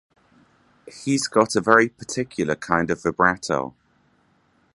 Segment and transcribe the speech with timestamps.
[1.03, 3.75] He's got a very particular kind of vibrato.